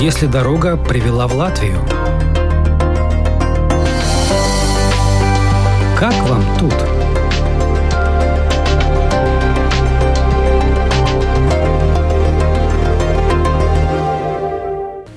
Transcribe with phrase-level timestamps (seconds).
[0.00, 1.78] если дорога привела в Латвию?
[5.98, 6.72] Как вам тут?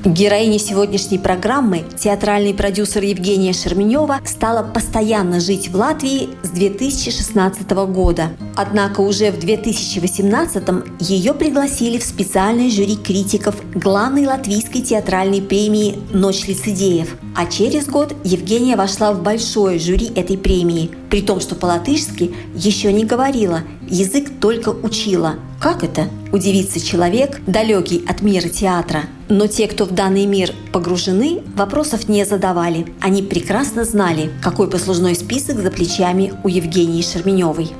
[0.04, 8.32] Героиней сегодняшней программы, театральный продюсер Евгения Шерменева, стала постоянно жить в Латвии с 2016 года.
[8.56, 10.64] Однако уже в 2018
[11.00, 17.16] ее пригласили в специальное жюри критиков главной латвийской театральной премии «Ночь лицедеев».
[17.36, 22.94] А через год Евгения вошла в большое жюри этой премии, при том, что по-латышски еще
[22.94, 25.36] не говорила, язык только учила.
[25.60, 26.10] Как это?
[26.32, 29.04] Удивится человек, далекий от мира театра.
[29.30, 32.86] Но те, кто в данный мир погружены, вопросов не задавали.
[33.02, 37.72] Они прекрасно знали, какой послужной список за плечами у Евгении Шерменевой.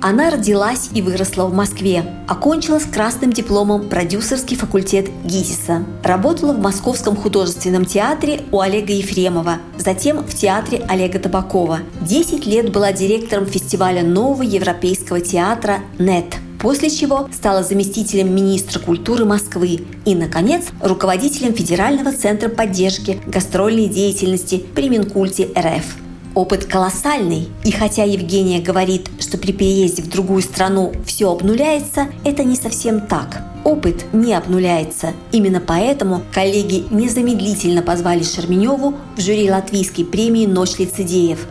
[0.00, 2.04] Она родилась и выросла в Москве.
[2.28, 5.84] Окончила с красным дипломом продюсерский факультет ГИТИСа.
[6.04, 11.80] Работала в Московском художественном театре у Олега Ефремова, затем в театре Олега Табакова.
[12.02, 19.24] Десять лет была директором фестиваля нового европейского театра «НЕТ», после чего стала заместителем министра культуры
[19.24, 26.05] Москвы и, наконец, руководителем Федерального центра поддержки гастрольной деятельности при Минкульте РФ.
[26.36, 32.44] Опыт колоссальный, и хотя Евгения говорит, что при переезде в другую страну все обнуляется, это
[32.44, 33.42] не совсем так.
[33.64, 35.14] Опыт не обнуляется.
[35.32, 41.46] Именно поэтому коллеги незамедлительно позвали Шерменеву в жюри латвийской премии «Ночь лицедеев».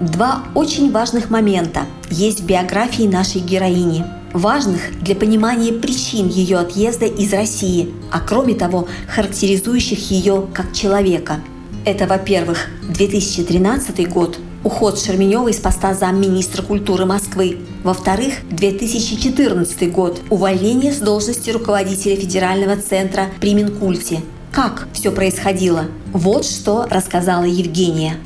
[0.00, 4.02] Два очень важных момента есть в биографии нашей героини–
[4.32, 11.40] важных для понимания причин ее отъезда из России, а кроме того, характеризующих ее как человека.
[11.84, 17.58] Это, во-первых, 2013 год, уход Шерменева из поста замминистра культуры Москвы.
[17.82, 24.20] Во-вторых, 2014 год, увольнение с должности руководителя Федерального центра при Минкульте.
[24.52, 25.86] Как все происходило?
[26.12, 28.16] Вот что рассказала Евгения.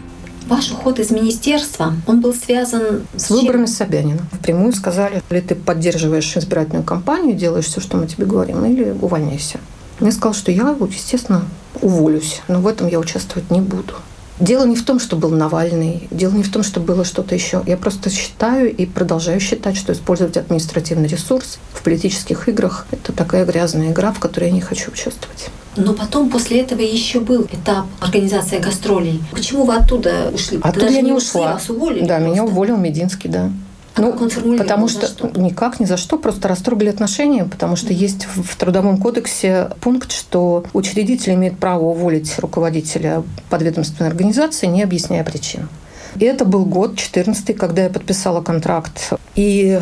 [0.48, 4.20] Ваш уход из министерства, он был связан с, с выборами Собянина.
[4.32, 9.58] Впрямую сказали, или ты поддерживаешь избирательную кампанию, делаешь все, что мы тебе говорим, или увольняйся.
[10.00, 11.44] Я сказал, что я, естественно,
[11.80, 13.94] уволюсь, но в этом я участвовать не буду.
[14.38, 17.62] Дело не в том, что был Навальный, дело не в том, что было что-то еще.
[17.66, 23.46] Я просто считаю и продолжаю считать, что использовать административный ресурс в политических играх– это такая
[23.46, 25.48] грязная игра, в которой я не хочу участвовать.
[25.76, 29.22] Но потом после этого еще был этап организации гастролей.
[29.30, 30.58] Почему вы оттуда ушли?
[30.62, 31.54] Оттуда я не ушла.
[31.54, 32.30] Вас уволили да, просто?
[32.30, 33.50] меня уволил Мединский, да.
[33.98, 34.12] Ну?
[34.58, 38.98] Потому что, что никак, ни за что, просто расторгли отношения, потому что есть в Трудовом
[38.98, 45.68] кодексе пункт, что учредитель имеет право уволить руководителя подведомственной организации, не объясняя причин.
[46.16, 49.12] И это был год 14 когда я подписала контракт.
[49.34, 49.80] И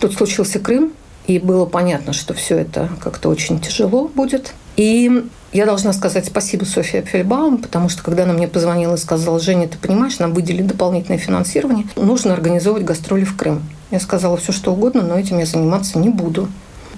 [0.00, 0.92] тут случился Крым,
[1.26, 4.54] и было понятно, что все это как-то очень тяжело будет.
[4.78, 9.40] И я должна сказать спасибо Софии Фельбаум, потому что когда она мне позвонила и сказала,
[9.40, 13.62] Женя, ты понимаешь, нам выделили дополнительное финансирование, нужно организовывать гастроли в Крым.
[13.90, 16.48] Я сказала все, что угодно, но этим я заниматься не буду.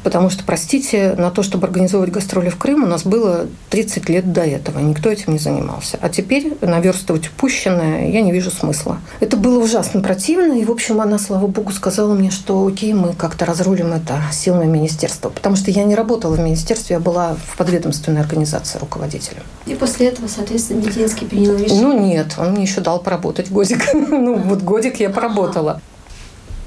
[0.02, 4.32] Потому что, простите, на то, чтобы организовывать гастроли в Крым, у нас было 30 лет
[4.32, 4.78] до этого.
[4.78, 5.98] Никто этим не занимался.
[6.00, 9.00] А теперь наверстывать упущенное я не вижу смысла.
[9.20, 10.54] Это было ужасно противно.
[10.54, 14.66] И, в общем, она, слава богу, сказала мне, что окей, мы как-то разрулим это силами
[14.66, 15.28] министерства.
[15.28, 19.42] Потому что я не работала в министерстве, я была в подведомственной организации руководителем.
[19.66, 21.82] И после этого, соответственно, Мединский принял решение?
[21.82, 22.34] Ну, нет.
[22.38, 23.82] Он мне еще дал поработать годик.
[23.92, 25.80] ну, вот годик я поработала.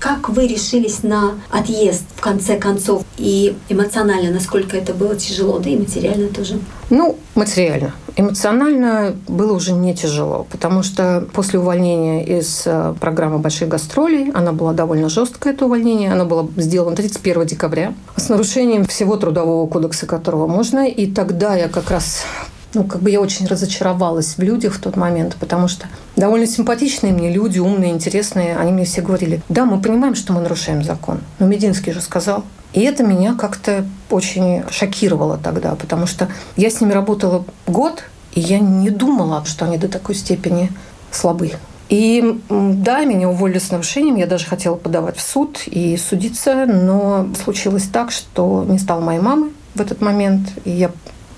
[0.03, 3.03] Как вы решились на отъезд в конце концов?
[3.15, 6.59] И эмоционально, насколько это было тяжело, да и материально тоже?
[6.89, 7.93] Ну, материально.
[8.17, 14.51] Эмоционально было уже не тяжело, потому что после увольнения из э, программы «Больших гастролей», она
[14.51, 20.05] была довольно жесткое, это увольнение, оно было сделано 31 декабря, с нарушением всего трудового кодекса,
[20.05, 20.85] которого можно.
[20.85, 22.25] И тогда я как раз
[22.73, 27.13] ну, как бы я очень разочаровалась в людях в тот момент, потому что довольно симпатичные
[27.13, 31.19] мне люди, умные, интересные, они мне все говорили, да, мы понимаем, что мы нарушаем закон,
[31.39, 32.43] но Мединский же сказал.
[32.73, 38.03] И это меня как-то очень шокировало тогда, потому что я с ними работала год,
[38.33, 40.71] и я не думала, что они до такой степени
[41.11, 41.51] слабы.
[41.89, 47.27] И да, меня уволили с нарушением, я даже хотела подавать в суд и судиться, но
[47.43, 50.91] случилось так, что не стало моей мамы в этот момент, и я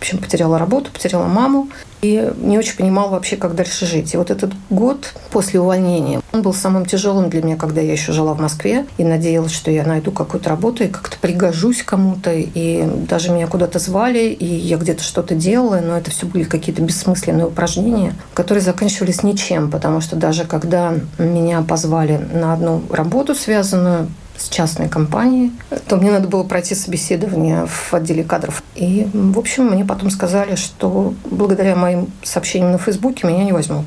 [0.05, 1.69] общем, потеряла работу, потеряла маму
[2.01, 4.13] и не очень понимала вообще, как дальше жить.
[4.13, 8.11] И вот этот год после увольнения, он был самым тяжелым для меня, когда я еще
[8.11, 12.31] жила в Москве и надеялась, что я найду какую-то работу и как-то пригожусь кому-то.
[12.33, 16.83] И даже меня куда-то звали, и я где-то что-то делала, но это все были какие-то
[16.83, 24.07] бессмысленные упражнения, которые заканчивались ничем, потому что даже когда меня позвали на одну работу связанную
[24.37, 25.51] с частной компанией,
[25.87, 28.63] то мне надо было пройти собеседование в отделе кадров.
[28.75, 33.85] И, в общем, мне потом сказали, что благодаря моим сообщениям на Фейсбуке меня не возьмут.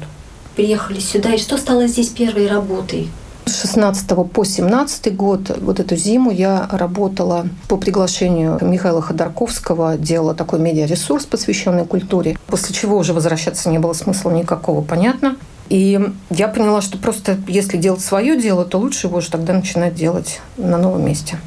[0.57, 3.09] Приехали сюда, и что стало здесь первой работой?
[3.45, 10.35] С 16 по 17 год, вот эту зиму, я работала по приглашению Михаила Ходорковского, делала
[10.35, 15.37] такой медиаресурс, посвященный культуре, после чего уже возвращаться не было смысла никакого, понятно.
[15.69, 16.01] И
[16.31, 20.41] я поняла, что просто если делать свое дело, то лучше его уже тогда начинать делать
[20.57, 21.39] на новом месте.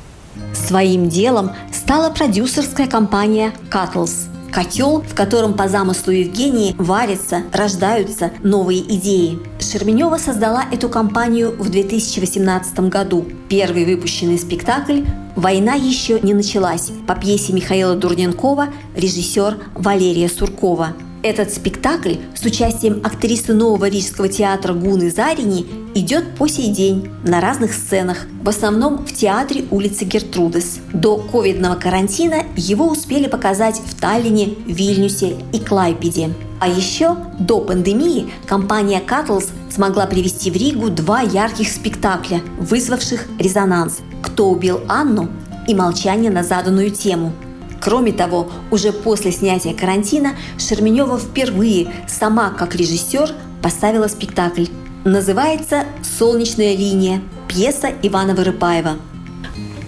[0.54, 8.82] Своим делом стала продюсерская компания «Катлс», Котел, в котором по замыслу Евгении варятся, рождаются новые
[8.96, 9.40] идеи.
[9.60, 13.26] Шерменева создала эту компанию в 2018 году.
[13.48, 15.04] Первый выпущенный спектакль
[15.38, 23.02] «Война еще не началась» по пьесе Михаила Дурненкова, режиссер Валерия Суркова– этот спектакль с участием
[23.04, 29.06] актрисы Нового Рижского театра Гуны Зарини идет по сей день на разных сценах, в основном
[29.06, 30.80] в театре улицы Гертрудес.
[30.94, 36.34] До ковидного карантина его успели показать в Таллине, Вильнюсе и Клайпеде.
[36.60, 44.00] А еще до пандемии компания Катлс смогла привести в Ригу два ярких спектакля, вызвавших резонанс
[44.22, 45.30] «Кто убил Анну»
[45.68, 47.34] и «Молчание на заданную тему»,
[47.82, 53.34] Кроме того, уже после снятия карантина Шерменева впервые сама как режиссер
[53.64, 54.66] поставила спектакль.
[55.04, 55.86] Называется
[56.20, 58.98] «Солнечная линия» пьеса Ивана Вырыпаева.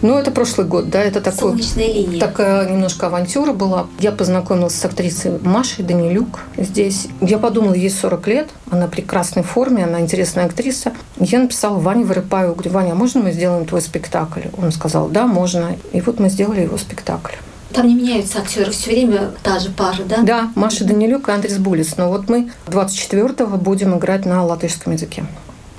[0.01, 2.19] Ну, это прошлый год, да, это такой, Солнечная линия.
[2.19, 3.87] такая немножко авантюра была.
[3.99, 7.07] Я познакомилась с актрисой Машей Данилюк здесь.
[7.21, 10.91] Я подумала, ей 40 лет, она в прекрасной форме, она интересная актриса.
[11.19, 14.41] Я написала Ване Вырыпаеву, говорю, Ваня, а можно мы сделаем твой спектакль?
[14.57, 15.77] Он сказал, да, можно.
[15.93, 17.35] И вот мы сделали его спектакль.
[17.73, 20.21] Там не меняются актеры, все время та же пара, да?
[20.21, 21.97] Да, Маша Данилюк и Андрес Булис.
[21.97, 25.25] Но вот мы 24-го будем играть на латышском языке.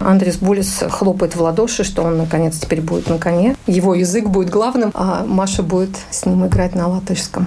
[0.00, 3.56] Андрес Булис хлопает в ладоши, что он наконец теперь будет на коне.
[3.66, 7.46] Его язык будет главным, а Маша будет с ним играть на латышском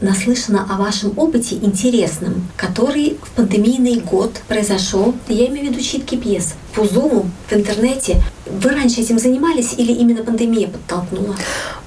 [0.00, 5.14] наслышана о вашем опыте интересном, который в пандемийный год произошел.
[5.28, 6.54] Я имею в виду читки пьес.
[6.74, 8.22] По Зуму, в интернете.
[8.60, 11.36] Вы раньше этим занимались или именно пандемия подтолкнула?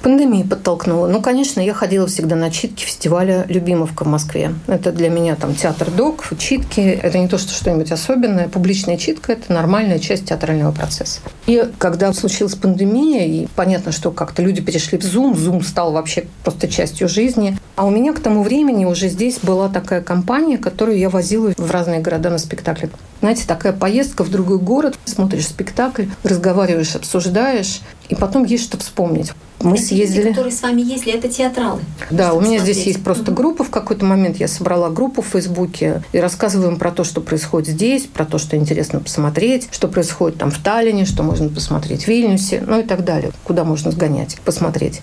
[0.00, 1.06] Пандемия подтолкнула.
[1.06, 4.54] Ну, конечно, я ходила всегда на читки фестиваля «Любимовка» в Москве.
[4.66, 6.80] Это для меня там театр док, читки.
[6.80, 8.48] Это не то, что что-нибудь особенное.
[8.48, 11.20] Публичная читка– это нормальная часть театрального процесса.
[11.46, 16.24] И когда случилась пандемия, и понятно, что как-то люди перешли в Zoom, Zoom стал вообще
[16.42, 17.58] просто частью жизни.
[17.74, 21.70] А у меня к тому времени уже здесь была такая компания, которую я возила в
[21.70, 22.90] разные города на спектакли.
[23.20, 29.32] Знаете, такая поездка в другой город, смотришь спектакль, разговариваешь, обсуждаешь, и потом есть что вспомнить.
[29.62, 30.22] Мы это съездили.
[30.22, 31.80] Люди, которые с вами ездили, это театралы.
[32.10, 32.76] Да, у меня смотреть.
[32.76, 33.64] здесь есть просто группа.
[33.64, 38.02] В какой-то момент я собрала группу в Фейсбуке и рассказываем про то, что происходит здесь,
[38.02, 42.62] про то, что интересно посмотреть, что происходит там в Таллине, что можно посмотреть в Вильнюсе,
[42.66, 43.30] ну и так далее.
[43.44, 45.00] Куда можно сгонять, посмотреть.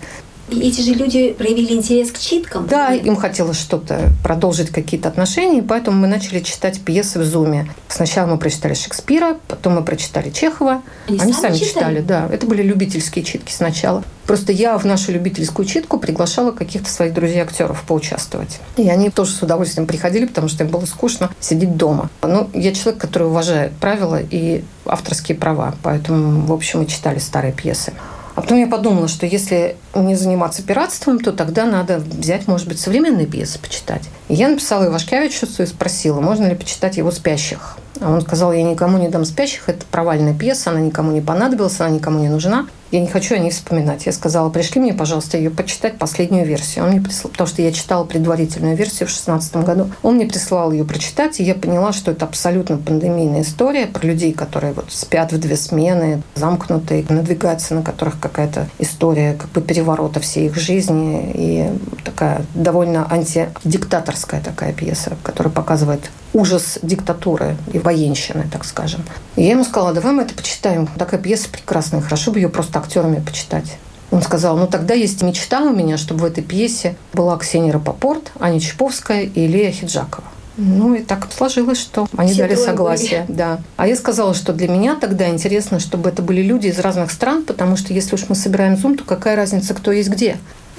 [0.50, 2.66] И эти же люди проявили интерес к читкам?
[2.66, 7.72] Да, им хотелось что-то, продолжить какие-то отношения, поэтому мы начали читать пьесы в Зуме.
[7.88, 10.82] Сначала мы прочитали Шекспира, потом мы прочитали Чехова.
[11.08, 11.68] Они, Они сами, сами читали?
[11.68, 12.28] читали, да.
[12.32, 14.02] Это были любительские читки сначала.
[14.26, 18.60] Просто я в нашу любительскую читку приглашала каких-то своих друзей-актеров поучаствовать.
[18.76, 22.10] И они тоже с удовольствием приходили, потому что им было скучно сидеть дома.
[22.22, 27.52] Ну, я человек, который уважает правила и авторские права, поэтому, в общем, мы читали старые
[27.52, 27.92] пьесы.
[28.40, 32.80] А потом я подумала, что если не заниматься пиратством, то тогда надо взять, может быть,
[32.80, 34.04] современные пьесы почитать.
[34.28, 37.76] И я написала Ивашкевичу и спросила, можно ли почитать его «Спящих».
[38.00, 41.80] А он сказал, я никому не дам «Спящих», это провальная пьеса, она никому не понадобилась,
[41.80, 42.66] она никому не нужна.
[42.90, 44.06] Я не хочу о ней вспоминать.
[44.06, 46.84] Я сказала, пришли мне, пожалуйста, ее почитать, последнюю версию.
[46.84, 49.90] Он мне прислал, потому что я читала предварительную версию в 2016 году.
[50.02, 54.32] Он мне прислал ее прочитать, и я поняла, что это абсолютно пандемийная история про людей,
[54.32, 60.18] которые вот спят в две смены, замкнутые, надвигается на которых какая-то история как бы переворота
[60.18, 61.30] всей их жизни.
[61.34, 61.70] И
[62.02, 69.02] такая довольно антидиктаторская такая пьеса, которая показывает ужас диктатуры и военщины, так скажем.
[69.36, 70.86] И я ему сказала, давай мы это почитаем.
[70.86, 73.76] Такая пьеса прекрасная, хорошо бы ее просто актерами почитать.
[74.10, 78.32] Он сказал, ну тогда есть мечта у меня, чтобы в этой пьесе была Ксения Рапопорт,
[78.40, 80.24] Аня Чаповская и Лея Хиджакова.
[80.56, 83.24] Ну и так сложилось, что они Все дали согласие.
[83.26, 83.38] Были.
[83.38, 83.60] Да.
[83.76, 87.44] А я сказала, что для меня тогда интересно, чтобы это были люди из разных стран,
[87.44, 90.36] потому что если уж мы собираем зум, то какая разница, кто есть где.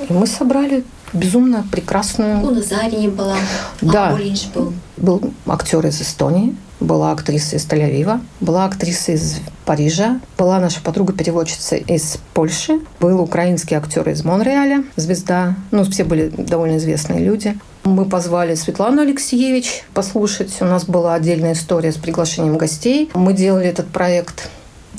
[0.10, 2.46] И мы собрали безумно прекрасную...
[2.46, 3.36] У Назарии была,
[3.82, 4.10] да.
[4.10, 4.74] а Олинж был.
[4.98, 11.76] Был актер из Эстонии, была актриса из Тель-Авива, была актриса из Парижа, была наша подруга-переводчица
[11.76, 15.56] из Польши, был украинский актер из Монреаля, звезда.
[15.72, 17.58] Ну, все были довольно известные люди.
[17.84, 20.56] Мы позвали Светлану Алексеевич послушать.
[20.62, 23.10] У нас была отдельная история с приглашением гостей.
[23.16, 24.50] Мы делали этот проект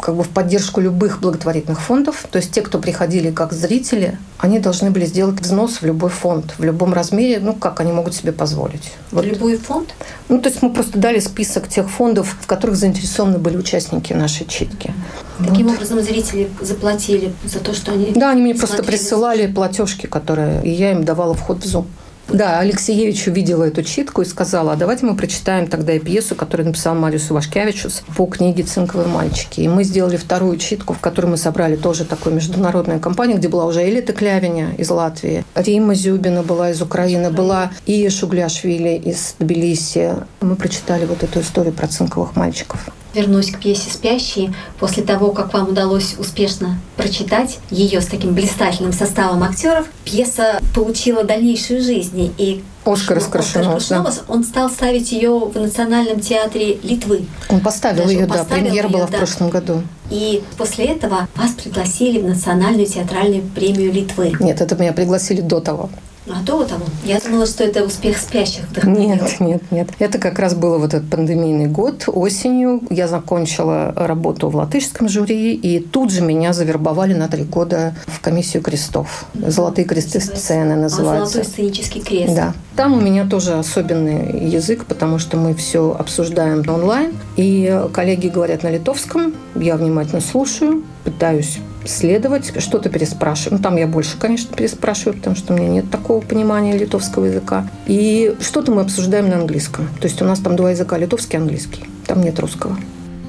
[0.02, 2.26] как бы в поддержку любых благотворительных фондов.
[2.30, 6.54] То есть те, кто приходили как зрители, они должны были сделать взнос в любой фонд,
[6.59, 8.92] в любом размере, ну, как они могут себе позволить.
[9.12, 9.25] Вот.
[9.25, 9.94] Любой фонд?
[10.28, 14.44] Ну, то есть мы просто дали список тех фондов, в которых заинтересованы были участники нашей
[14.47, 14.92] читки.
[15.38, 15.76] Таким вот.
[15.76, 18.11] образом, зрители заплатили за то, что они...
[18.11, 20.64] Да, они мне просто присылали платежки, которые...
[20.64, 21.87] И я им давала вход в Zoom.
[22.33, 26.69] Да, Алексеевич увидела эту читку и сказала, а давайте мы прочитаем тогда и пьесу, которую
[26.69, 29.61] написал Мариус Ивашкевичус по книге «Цинковые мальчики».
[29.61, 33.67] И мы сделали вторую читку, в которой мы собрали тоже такую международную компанию, где была
[33.67, 40.15] уже Элита Клявиня из Латвии, Рима Зюбина была из Украины, была и Шугляшвили из Тбилиси.
[40.41, 42.81] Мы прочитали вот эту историю про цинковых мальчиков
[43.14, 44.54] вернусь к пьесе «Спящие».
[44.78, 51.25] После того, как вам удалось успешно прочитать ее с таким блистательным составом актеров, пьеса получила
[51.25, 52.33] дальнейшую жизнь.
[52.38, 54.04] И Оскар Скоршунов, да.
[54.28, 57.26] он стал ставить ее в Национальном театре Литвы.
[57.49, 59.16] Он поставил Даже ее, да, премьера была да.
[59.16, 59.83] в прошлом году.
[60.11, 64.33] И после этого вас пригласили в Национальную театральную премию Литвы.
[64.40, 65.90] Нет, это меня пригласили до того.
[66.29, 66.85] А до того?
[67.05, 69.09] Я думала, что это успех спящих вдохновил.
[69.09, 69.88] Нет, нет, нет.
[69.99, 72.05] Это как раз было вот этот пандемийный год.
[72.07, 77.95] Осенью я закончила работу в латышском жюри, и тут же меня завербовали на три года
[78.07, 79.25] в комиссию крестов.
[79.35, 81.41] «Золотые кресты сцены» называется.
[81.41, 82.35] А, «Золотой сценический крест».
[82.35, 82.55] Да.
[82.76, 87.12] Там у меня тоже особенный язык, потому что мы все обсуждаем онлайн.
[87.37, 93.59] И коллеги говорят на литовском, я внимательно слушаю, пытаюсь следовать, что-то переспрашиваю.
[93.59, 97.69] Ну, там я больше, конечно, переспрашиваю, потому что у меня нет такого понимания литовского языка.
[97.87, 99.88] И что-то мы обсуждаем на английском.
[100.00, 101.85] То есть у нас там два языка, литовский и английский.
[102.07, 102.76] Там нет русского.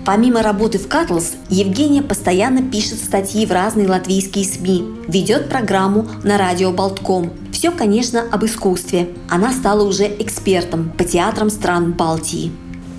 [0.06, 6.38] Помимо работы в Катлс, Евгения постоянно пишет статьи в разные латвийские СМИ, ведет программу на
[6.38, 7.32] радио Болтком.
[7.54, 9.08] Все, конечно, об искусстве.
[9.30, 12.52] Она стала уже экспертом по театрам стран Балтии.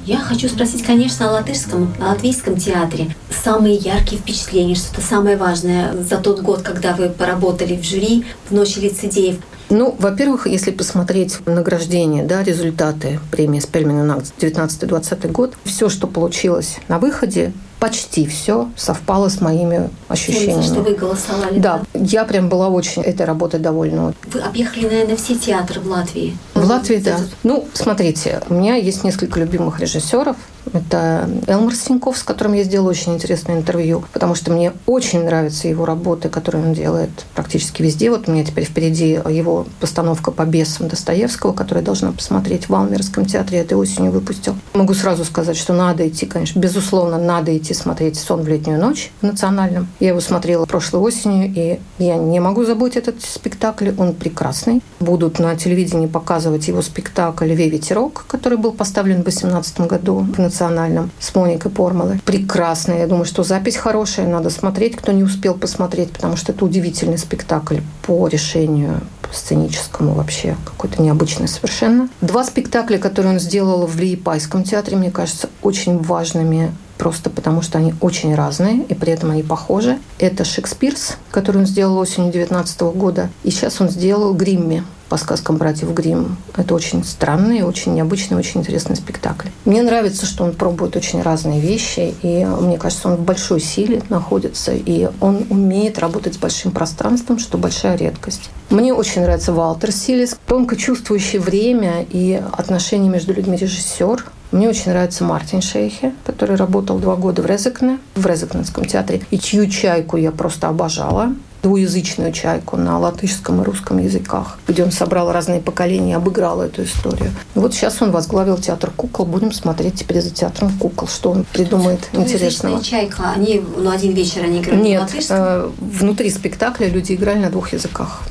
[0.07, 3.15] Я хочу спросить, конечно, о латышском, о латвийском театре.
[3.31, 8.55] Самые яркие впечатления, что-то самое важное за тот год, когда вы поработали в жюри в
[8.55, 9.37] «Ночи лицедеев».
[9.71, 16.77] Ну, во-первых, если посмотреть награждение, да, результаты премии Спельмана на 19-20 год, все, что получилось
[16.89, 20.63] на выходе, почти все совпало с моими ощущениями.
[20.63, 21.59] что вы голосовали.
[21.59, 24.15] Да, да, я прям была очень этой работой довольна.
[24.27, 26.37] Вы объехали, наверное, все театры в Латвии.
[26.55, 27.19] В Латвии, да.
[27.43, 30.37] Ну, смотрите, у меня есть несколько любимых режиссеров.
[30.73, 35.69] Это Элмар Синьков, с которым я сделала очень интересное интервью, потому что мне очень нравятся
[35.69, 38.11] его работы, которые он делает практически везде.
[38.11, 42.75] Вот у меня теперь впереди его постановка по бесам Достоевского, которую я должна посмотреть в
[42.75, 43.61] Алмерском театре.
[43.61, 44.57] Этой осенью выпустил.
[44.75, 49.11] Могу сразу сказать, что надо идти, конечно, безусловно, надо идти смотреть «Сон в летнюю ночь»
[49.21, 49.89] в Национальном.
[50.01, 53.91] Я его смотрела прошлой осенью, и я не могу забыть этот спектакль.
[53.99, 54.83] Он прекрасный.
[55.01, 60.41] Будут на телевидении показывать его спектакль «Ве ветерок», который был поставлен в 2018 году в
[60.55, 62.21] Национальном с Моникой Пормалой.
[62.25, 62.99] Прекрасный.
[62.99, 64.29] Я думаю, что запись хорошая.
[64.29, 69.01] Надо смотреть, кто не успел посмотреть, потому что это удивительный спектакль по решению
[69.33, 72.09] сценическому вообще какой-то необычный совершенно.
[72.21, 77.79] Два спектакля, которые он сделал в Лиепайском театре, мне кажется, очень важными просто потому что
[77.79, 79.99] они очень разные, и при этом они похожи.
[80.21, 85.59] Это Шекспирс, который он сделал осенью 19 года, и сейчас он сделал Гримми по сказкам
[85.59, 86.37] братьев Гримм.
[86.57, 89.47] Это очень странный, очень необычный, очень интересный спектакль.
[89.65, 94.03] Мне нравится, что он пробует очень разные вещи, и мне кажется, он в большой силе
[94.09, 98.51] находится, и он умеет работать с большим пространством, что большая редкость.
[98.71, 104.25] Мне очень нравится Валтер Силис, тонко чувствующий время и отношения между людьми режиссер.
[104.51, 109.39] Мне очень нравится Мартин Шейхе, который работал два года в Резекне, в Резекненском театре, и
[109.39, 115.33] чью чайку я просто обожала двуязычную чайку на латышском и русском языках, где он собрал
[115.33, 117.33] разные поколения обыграл эту историю.
[117.57, 119.27] И вот сейчас он возглавил театр кукол.
[119.27, 122.83] Будем смотреть теперь за театром кукол, что он придумает интересного.
[122.83, 125.37] чайка, они ну, один вечер они играли Нет, на латышском?
[125.37, 128.23] Э, внутри спектакля люди играли на двух языках.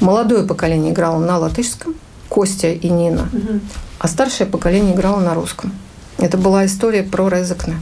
[0.00, 1.94] Молодое поколение играло на латышском,
[2.28, 3.28] Костя и Нина.
[3.32, 3.60] Угу
[4.02, 5.72] а старшее поколение играло на русском.
[6.18, 7.76] Это была история про Резекне.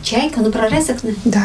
[0.00, 1.16] Чайка, ну про Резекне?
[1.24, 1.42] Да.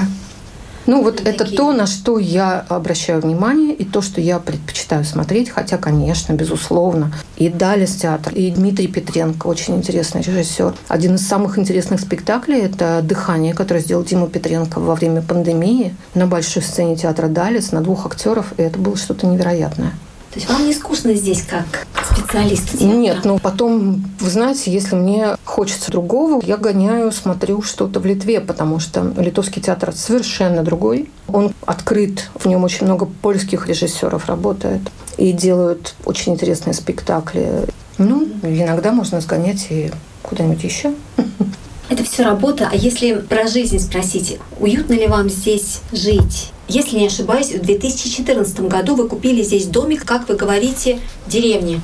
[0.87, 5.49] Ну вот это то, на что я обращаю внимание, и то, что я предпочитаю смотреть,
[5.49, 10.73] хотя, конечно, безусловно, и Далис театр, и Дмитрий Петренко, очень интересный режиссер.
[10.87, 16.27] Один из самых интересных спектаклей– это «Дыхание», которое сделал Дима Петренко во время пандемии на
[16.27, 19.93] большой сцене театра Далис на двух актеров, и это было что-то невероятное.
[20.31, 21.85] То есть вам не скучно здесь как
[22.15, 22.95] специалисту театра?
[22.95, 28.39] Нет, но потом, вы знаете, если мне хочется другого, я гоняю, смотрю что-то в Литве,
[28.39, 31.09] потому что литовский театр совершенно другой.
[31.27, 34.81] Он открыт, в нем очень много польских режиссеров работает
[35.17, 37.65] и делают очень интересные спектакли.
[37.97, 39.91] Ну, иногда можно сгонять и
[40.23, 40.93] куда-нибудь еще.
[41.89, 42.69] Это все работа.
[42.71, 46.53] А если про жизнь спросить, уютно ли вам здесь жить?
[46.71, 51.81] Если не ошибаюсь, в 2014 году вы купили здесь домик, как вы говорите, деревни.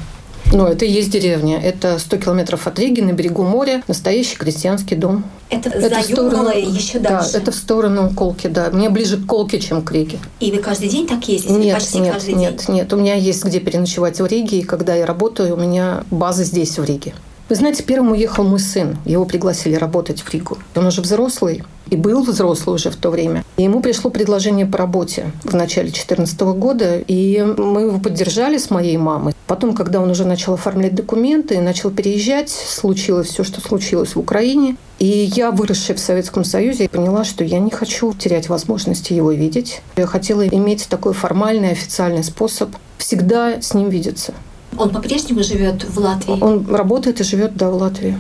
[0.54, 1.60] Ну, это и есть деревня.
[1.60, 3.84] Это 100 километров от Риги, на берегу моря.
[3.90, 5.26] Настоящий крестьянский дом.
[5.50, 7.34] Это, это за сторону, еще дальше?
[7.34, 8.70] Да, это в сторону Колки, да.
[8.72, 10.20] Мне ближе к Колке, чем к Риге.
[10.40, 11.54] И вы каждый день так ездите?
[11.54, 12.76] Нет, Почти нет, каждый нет, день?
[12.76, 12.94] нет.
[12.94, 16.78] У меня есть где переночевать в Риге, и когда я работаю, у меня база здесь,
[16.78, 17.14] в Риге.
[17.50, 18.98] Вы знаете, первым уехал мой сын.
[19.06, 20.58] Его пригласили работать в Ригу.
[20.76, 23.46] Он уже взрослый и был взрослый уже в то время.
[23.56, 28.70] И ему пришло предложение по работе в начале 2014 года, и мы его поддержали с
[28.70, 29.34] моей мамой.
[29.48, 34.20] Потом, когда он уже начал оформлять документы и начал переезжать, случилось все, что случилось в
[34.20, 34.76] Украине.
[35.00, 39.82] И я, выросшая в Советском Союзе, поняла, что я не хочу терять возможности его видеть.
[39.96, 44.34] Я хотела иметь такой формальный, официальный способ всегда с ним видеться.
[44.78, 46.40] Он по-прежнему живет в Латвии?
[46.42, 48.18] Он работает и живет, да, в Латвии.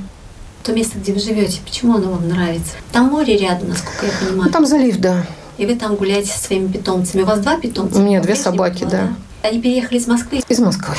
[0.63, 2.73] То место, где вы живете, почему оно вам нравится?
[2.91, 4.43] Там море рядом, насколько я понимаю.
[4.45, 5.25] Ну, там залив, да.
[5.57, 7.21] И вы там гуляете со своими питомцами.
[7.21, 7.99] У вас два питомца?
[7.99, 9.15] У меня две собаки, два, да.
[9.43, 10.41] Они переехали из Москвы?
[10.47, 10.95] Из Москвы.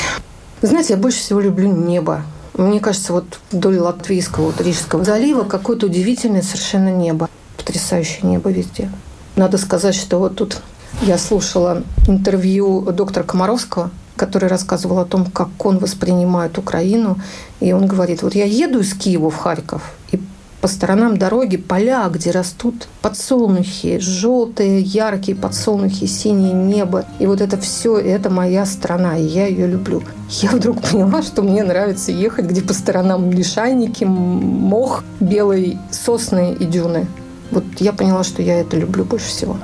[0.63, 2.23] Знаете, я больше всего люблю небо.
[2.55, 7.29] Мне кажется, вот вдоль Латвийского, вот Рижского залива какое-то удивительное совершенно небо.
[7.57, 8.91] Потрясающее небо везде.
[9.37, 10.61] Надо сказать, что вот тут
[11.03, 17.19] я слушала интервью доктора Комаровского, который рассказывал о том, как он воспринимает Украину.
[17.61, 19.83] И он говорит, вот я еду из Киева в Харьков,
[20.13, 20.21] и
[20.61, 27.05] по сторонам дороги поля, где растут подсолнухи, желтые, яркие подсолнухи, синее небо.
[27.21, 30.03] И вот это все, это моя страна, и я ее люблю.
[30.29, 36.65] Я вдруг поняла, что мне нравится ехать, где по сторонам лишайники, мох, белые сосны и
[36.65, 37.07] дюны.
[37.53, 39.57] Вот я поняла, что я это люблю больше всего.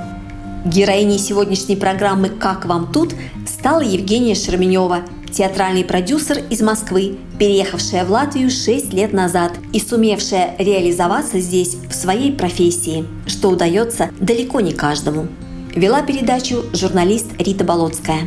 [0.65, 3.13] Героиней сегодняшней программы «Как вам тут»
[3.47, 10.55] стала Евгения Шерменева, театральный продюсер из Москвы, переехавшая в Латвию 6 лет назад и сумевшая
[10.57, 15.27] реализоваться здесь в своей профессии, что удается далеко не каждому.
[15.75, 18.21] Вела передачу журналист Рита Болотская.